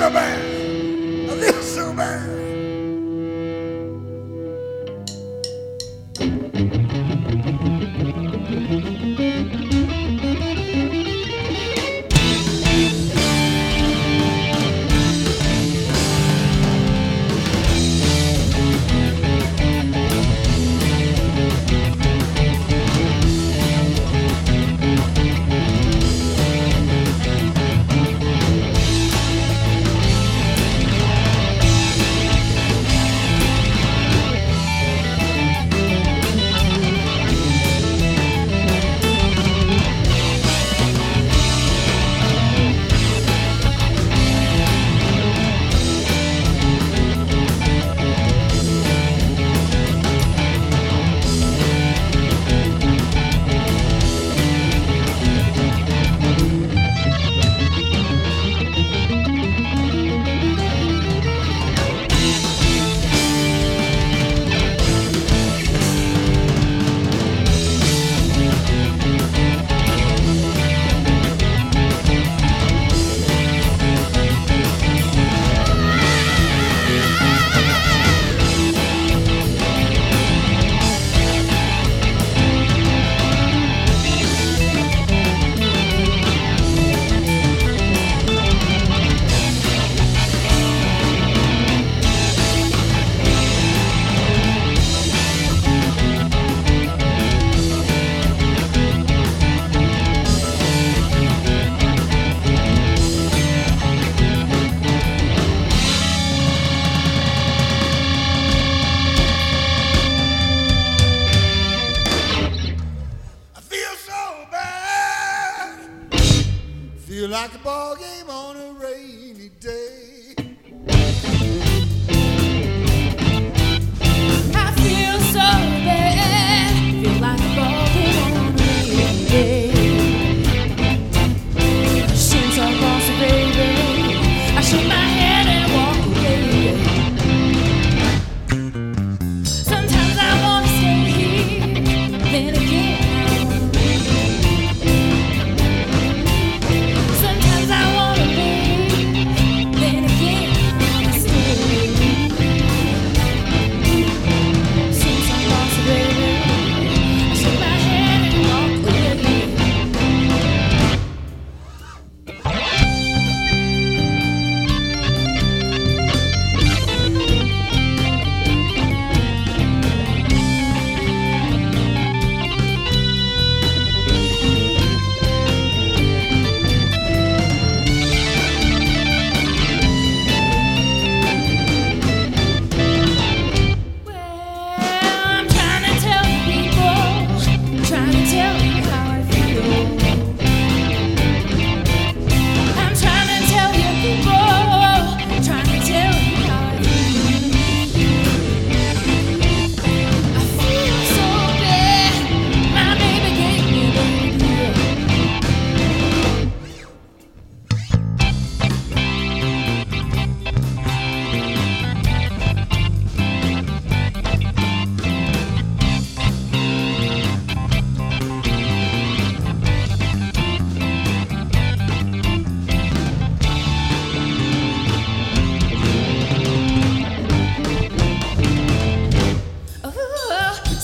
so 0.00 0.08
bad. 0.08 0.49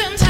Sometimes 0.00 0.29